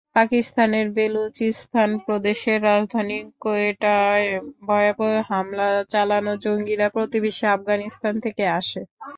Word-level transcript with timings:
পাকিস্তানের 0.15 0.87
বেলুচিস্তান 0.95 1.89
প্রদেশের 2.05 2.59
রাজধানী 2.63 3.17
কোয়েটায় 3.41 4.27
ভয়াবহ 4.63 5.13
হামলা 5.29 5.69
চালানো 5.89 6.33
জঙ্গিরা 6.43 6.87
প্রতিবেশী 6.89 7.45
আফগানিস্তান 7.55 8.13
থেকে 8.25 8.43
আসে। 8.59 8.81